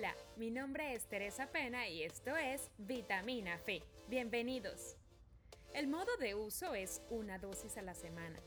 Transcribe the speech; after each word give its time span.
Hola, 0.00 0.16
mi 0.38 0.50
nombre 0.50 0.94
es 0.94 1.04
Teresa 1.10 1.52
Pena 1.52 1.86
y 1.86 2.04
esto 2.04 2.34
es 2.34 2.70
Vitamina 2.78 3.58
Fe. 3.58 3.82
Bienvenidos. 4.08 4.96
El 5.74 5.88
modo 5.88 6.16
de 6.18 6.34
uso 6.34 6.74
es 6.74 7.02
una 7.10 7.38
dosis 7.38 7.76
a 7.76 7.82
la 7.82 7.92
semana. 7.92 8.38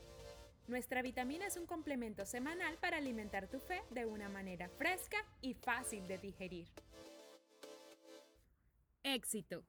Nuestra 0.66 1.00
vitamina 1.00 1.46
es 1.46 1.56
un 1.56 1.66
complemento 1.66 2.26
semanal 2.26 2.76
para 2.78 2.96
alimentar 2.96 3.46
tu 3.46 3.60
fe 3.60 3.82
de 3.90 4.04
una 4.04 4.28
manera 4.28 4.68
fresca 4.68 5.18
y 5.42 5.54
fácil 5.54 6.08
de 6.08 6.18
digerir. 6.18 6.66
Éxito. 9.04 9.64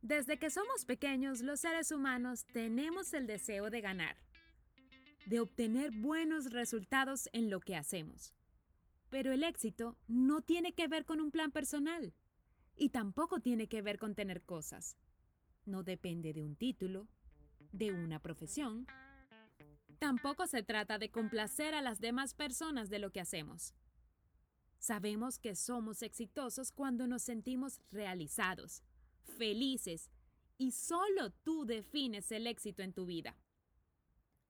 Desde 0.00 0.38
que 0.38 0.50
somos 0.50 0.84
pequeños, 0.84 1.40
los 1.40 1.58
seres 1.58 1.90
humanos 1.90 2.46
tenemos 2.52 3.12
el 3.14 3.26
deseo 3.26 3.68
de 3.70 3.80
ganar, 3.80 4.16
de 5.26 5.40
obtener 5.40 5.90
buenos 5.90 6.52
resultados 6.52 7.28
en 7.32 7.50
lo 7.50 7.58
que 7.58 7.74
hacemos. 7.74 8.32
Pero 9.10 9.32
el 9.32 9.44
éxito 9.44 9.96
no 10.08 10.40
tiene 10.42 10.72
que 10.72 10.88
ver 10.88 11.04
con 11.04 11.20
un 11.20 11.30
plan 11.30 11.52
personal 11.52 12.12
y 12.76 12.90
tampoco 12.90 13.40
tiene 13.40 13.68
que 13.68 13.82
ver 13.82 13.98
con 13.98 14.14
tener 14.14 14.42
cosas. 14.42 14.96
No 15.64 15.82
depende 15.82 16.32
de 16.32 16.42
un 16.42 16.56
título, 16.56 17.08
de 17.72 17.92
una 17.92 18.20
profesión. 18.20 18.86
Tampoco 19.98 20.46
se 20.46 20.62
trata 20.62 20.98
de 20.98 21.10
complacer 21.10 21.74
a 21.74 21.82
las 21.82 22.00
demás 22.00 22.34
personas 22.34 22.90
de 22.90 22.98
lo 22.98 23.10
que 23.10 23.20
hacemos. 23.20 23.74
Sabemos 24.78 25.38
que 25.38 25.56
somos 25.56 26.02
exitosos 26.02 26.70
cuando 26.70 27.06
nos 27.06 27.22
sentimos 27.22 27.80
realizados, 27.90 28.82
felices, 29.24 30.10
y 30.58 30.72
solo 30.72 31.30
tú 31.42 31.64
defines 31.64 32.30
el 32.30 32.46
éxito 32.46 32.82
en 32.82 32.92
tu 32.92 33.06
vida. 33.06 33.36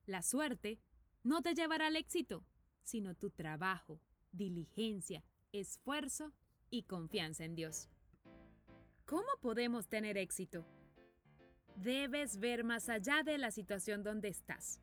La 0.05 0.23
suerte 0.23 0.79
no 1.23 1.43
te 1.43 1.55
llevará 1.55 1.89
al 1.89 1.97
éxito, 1.97 2.45
sino 2.83 3.15
tu 3.15 3.31
trabajo, 3.31 4.01
diligencia, 4.37 5.25
esfuerzo 5.53 6.33
y 6.71 6.83
confianza 6.83 7.45
en 7.45 7.55
Dios. 7.55 7.89
¿Cómo 9.05 9.29
podemos 9.41 9.89
tener 9.89 10.17
éxito? 10.17 10.65
Debes 11.77 12.39
ver 12.39 12.65
más 12.65 12.89
allá 12.89 13.23
de 13.23 13.39
la 13.39 13.51
situación 13.51 14.03
donde 14.03 14.29
estás. 14.29 14.81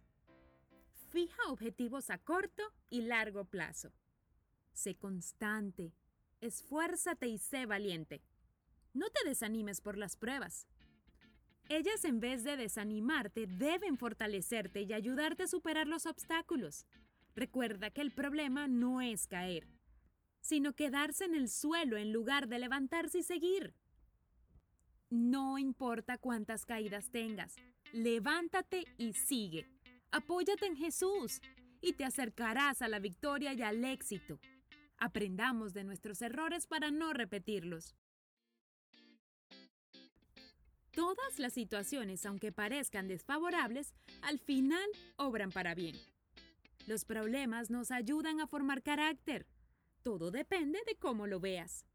Fija 1.09 1.41
objetivos 1.49 2.09
a 2.09 2.17
corto 2.17 2.63
y 2.89 3.01
largo 3.01 3.45
plazo. 3.45 3.91
Sé 4.73 4.95
constante, 4.95 5.93
esfuérzate 6.41 7.27
y 7.27 7.37
sé 7.37 7.65
valiente. 7.65 8.21
No 8.93 9.07
te 9.09 9.27
desanimes 9.27 9.81
por 9.81 9.97
las 9.97 10.15
pruebas. 10.15 10.67
Ellas 11.69 12.03
en 12.05 12.19
vez 12.19 12.43
de 12.43 12.57
desanimarte 12.57 13.47
deben 13.47 13.97
fortalecerte 13.97 14.81
y 14.81 14.93
ayudarte 14.93 15.43
a 15.43 15.47
superar 15.47 15.87
los 15.87 16.05
obstáculos. 16.05 16.85
Recuerda 17.35 17.89
que 17.89 18.01
el 18.01 18.11
problema 18.11 18.67
no 18.67 19.01
es 19.01 19.27
caer, 19.27 19.67
sino 20.41 20.73
quedarse 20.73 21.25
en 21.25 21.35
el 21.35 21.49
suelo 21.49 21.97
en 21.97 22.11
lugar 22.11 22.47
de 22.47 22.59
levantarse 22.59 23.19
y 23.19 23.23
seguir. 23.23 23.73
No 25.09 25.57
importa 25.57 26.17
cuántas 26.17 26.65
caídas 26.65 27.09
tengas, 27.11 27.55
levántate 27.91 28.85
y 28.97 29.13
sigue. 29.13 29.67
Apóyate 30.11 30.65
en 30.65 30.75
Jesús 30.75 31.41
y 31.81 31.93
te 31.93 32.05
acercarás 32.05 32.81
a 32.81 32.87
la 32.87 32.99
victoria 32.99 33.53
y 33.53 33.61
al 33.61 33.83
éxito. 33.83 34.39
Aprendamos 34.97 35.73
de 35.73 35.83
nuestros 35.83 36.21
errores 36.21 36.67
para 36.67 36.91
no 36.91 37.13
repetirlos. 37.13 37.95
Todas 40.91 41.39
las 41.39 41.53
situaciones, 41.53 42.25
aunque 42.25 42.51
parezcan 42.51 43.07
desfavorables, 43.07 43.93
al 44.21 44.39
final 44.39 44.87
obran 45.15 45.51
para 45.51 45.73
bien. 45.73 45.95
Los 46.85 47.05
problemas 47.05 47.69
nos 47.69 47.91
ayudan 47.91 48.41
a 48.41 48.47
formar 48.47 48.83
carácter. 48.83 49.47
Todo 50.01 50.31
depende 50.31 50.79
de 50.85 50.95
cómo 50.95 51.27
lo 51.27 51.39
veas. 51.39 51.85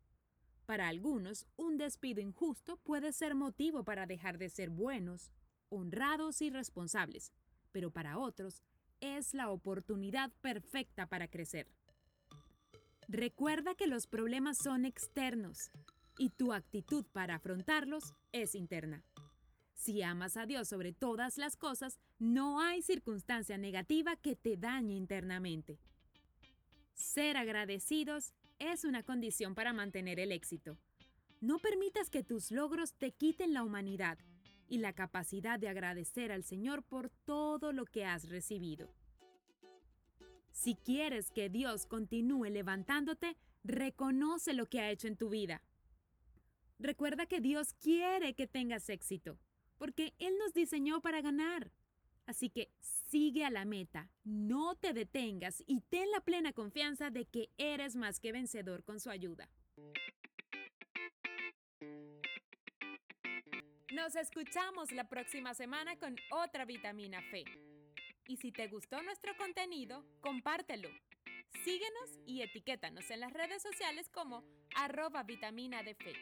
Para 0.64 0.89
algunos, 0.89 1.47
un 1.56 1.77
despido 1.77 2.22
injusto 2.22 2.78
puede 2.78 3.12
ser 3.12 3.34
motivo 3.34 3.84
para 3.84 4.06
dejar 4.06 4.39
de 4.39 4.48
ser 4.48 4.70
buenos, 4.70 5.30
honrados 5.69 6.40
y 6.40 6.48
responsables, 6.51 7.33
pero 7.70 7.90
para 7.90 8.18
otros 8.18 8.62
es 9.01 9.35
la 9.35 9.51
oportunidad 9.51 10.33
perfecta 10.40 11.07
para 11.07 11.29
crecer. 11.29 11.68
Recuerda 13.08 13.74
que 13.74 13.86
los 13.86 14.07
problemas 14.07 14.57
son 14.58 14.85
externos 14.85 15.70
y 16.18 16.30
tu 16.30 16.52
actitud 16.52 17.05
para 17.12 17.36
afrontarlos 17.36 18.14
es 18.33 18.55
interna. 18.55 19.05
Si 19.78 20.02
amas 20.02 20.36
a 20.36 20.44
Dios 20.44 20.66
sobre 20.66 20.92
todas 20.92 21.39
las 21.39 21.56
cosas, 21.56 22.00
no 22.18 22.61
hay 22.61 22.83
circunstancia 22.83 23.56
negativa 23.56 24.16
que 24.16 24.34
te 24.34 24.56
dañe 24.56 24.96
internamente. 24.96 25.78
Ser 26.94 27.36
agradecidos 27.36 28.33
es 28.58 28.83
una 28.83 29.05
condición 29.05 29.55
para 29.55 29.72
mantener 29.72 30.18
el 30.18 30.33
éxito. 30.33 30.77
No 31.40 31.61
permitas 31.61 32.11
que 32.11 32.24
tus 32.24 32.50
logros 32.50 32.94
te 32.94 33.12
quiten 33.12 33.55
la 33.55 33.62
humanidad 33.62 34.18
y 34.68 34.78
la 34.78 34.94
capacidad 34.94 35.61
de 35.61 35.68
agradecer 35.68 36.33
al 36.33 36.42
Señor 36.42 36.83
por 36.83 37.08
todo 37.08 37.72
lo 37.72 37.84
que 37.84 38.05
has 38.05 38.28
recibido. 38.28 38.92
Si 40.50 40.74
quieres 40.74 41.30
que 41.30 41.50
Dios 41.50 41.86
continúe 41.86 42.46
levantándote, 42.46 43.36
reconoce 43.62 44.55
lo 44.55 44.67
que 44.67 44.80
ha 44.80 44.90
hecho 44.90 45.06
en 45.06 45.17
tu 45.17 45.28
vida. 45.28 45.62
Recuerda 46.80 47.27
que 47.27 47.40
Dios 47.40 47.74
quiere 47.74 48.34
que 48.34 48.48
tengas 48.48 48.88
éxito 48.88 49.38
porque 49.78 50.14
Él 50.18 50.36
nos 50.39 50.52
diseñó 50.52 51.00
para 51.00 51.20
ganar. 51.20 51.70
Así 52.27 52.50
que 52.50 52.70
sigue 52.80 53.44
a 53.44 53.50
la 53.50 53.64
meta, 53.64 54.11
no 54.24 54.74
te 54.74 54.92
detengas 54.92 55.62
y 55.66 55.80
ten 55.80 56.11
la 56.11 56.20
plena 56.20 56.52
confianza 56.52 57.11
de 57.11 57.24
que 57.24 57.48
eres 57.56 57.96
más 57.96 58.20
que 58.20 58.33
vencedor 58.33 58.84
con 58.84 59.00
su 59.00 59.08
ayuda. 59.08 59.48
Nos 63.94 64.14
escuchamos 64.14 64.92
la 64.92 65.08
próxima 65.08 65.55
semana 65.55 65.98
con 65.98 66.17
otra 66.30 66.67
vitamina 66.67 67.22
Fe. 67.30 67.44
Y 68.27 68.36
si 68.36 68.52
te 68.52 68.68
gustó 68.68 69.02
nuestro 69.02 69.34
contenido, 69.38 70.05
compártelo. 70.20 70.90
Síguenos 71.64 72.11
y 72.27 72.42
etiquétanos 72.42 73.11
en 73.11 73.20
las 73.20 73.33
redes 73.33 73.62
sociales 73.62 74.11
como 74.11 74.44
arroba 74.77 75.22
vitamina 75.22 75.83
de 75.83 75.94
fe. 75.94 76.12